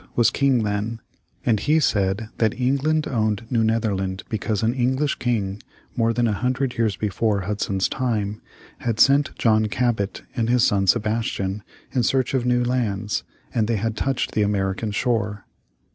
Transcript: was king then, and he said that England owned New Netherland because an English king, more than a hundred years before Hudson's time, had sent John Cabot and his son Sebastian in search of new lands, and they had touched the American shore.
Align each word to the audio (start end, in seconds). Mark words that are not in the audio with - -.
was 0.15 0.31
king 0.31 0.63
then, 0.63 0.99
and 1.45 1.59
he 1.59 1.79
said 1.79 2.29
that 2.39 2.59
England 2.59 3.07
owned 3.07 3.43
New 3.51 3.63
Netherland 3.63 4.23
because 4.29 4.63
an 4.63 4.73
English 4.73 5.13
king, 5.19 5.61
more 5.95 6.11
than 6.11 6.27
a 6.27 6.33
hundred 6.33 6.75
years 6.75 6.95
before 6.95 7.41
Hudson's 7.41 7.87
time, 7.87 8.41
had 8.79 8.99
sent 8.99 9.35
John 9.37 9.67
Cabot 9.67 10.23
and 10.35 10.49
his 10.49 10.65
son 10.65 10.87
Sebastian 10.87 11.61
in 11.91 12.01
search 12.01 12.33
of 12.33 12.47
new 12.47 12.63
lands, 12.63 13.21
and 13.53 13.67
they 13.67 13.77
had 13.77 13.95
touched 13.95 14.31
the 14.31 14.41
American 14.41 14.89
shore. 14.89 15.45